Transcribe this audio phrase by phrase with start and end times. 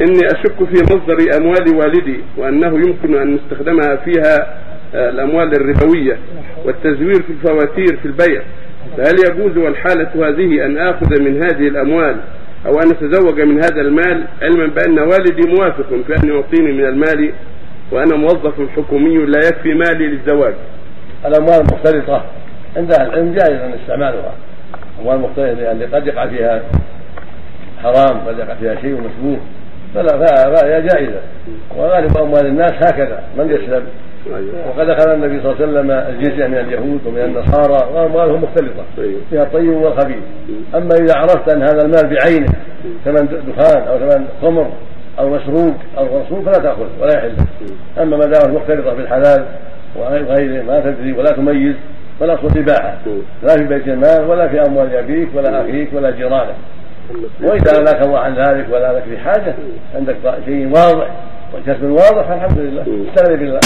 [0.00, 4.60] إني أشك في مصدر أموال والدي وأنه يمكن أن نستخدمها فيها
[4.94, 6.18] آه، الأموال الربوية
[6.64, 8.42] والتزوير في الفواتير في البيع.
[8.96, 12.16] فهل يجوز والحالة هذه أن آخذ من هذه الأموال
[12.66, 17.32] أو أن أتزوج من هذا المال علما بأن والدي موافق في أن يعطيني من المال
[17.92, 20.54] وأنا موظف حكومي لا يكفي مالي للزواج؟
[21.26, 22.24] الأموال المختلطة
[22.76, 24.34] عند أهل العلم جائز أن استعمالها
[25.00, 26.62] أموال مختلطة لأن قد يقع فيها
[27.82, 29.40] حرام قد يقع فيها شيء مشبوه.
[29.96, 30.18] فلا
[30.54, 31.20] فهي جائزة.
[31.76, 33.86] وغالب أموال الناس هكذا من يسلم.
[34.26, 34.68] أيوة.
[34.68, 39.20] وقد أخذ النبي صلى الله عليه وسلم الجزية من اليهود ومن النصارى وأموالهم مختلطة أيوة.
[39.30, 40.22] فيها الطيب والخبيث.
[40.74, 42.52] أما إذا عرفت أن هذا المال بعينه
[43.04, 44.70] ثمن دخان أو ثمن خمر
[45.18, 47.34] أو مسروق أو مصروف فلا تأخذ ولا يحل.
[47.98, 49.46] أما ما دامت مختلطة بالحلال
[49.96, 51.74] وغيره ما تدري ولا تميز
[52.20, 52.96] فالأصل الإباحة
[53.42, 56.54] لا في بيت المال ولا في أموال أبيك ولا أخيك ولا جيرانك.
[57.42, 59.54] وإذا نهاك الله عن ذلك ولا لك في حاجة
[59.94, 61.10] عندك شيء واضح
[61.54, 62.82] وكسب واضح فالحمد لله.
[62.82, 63.60] استغني بالله.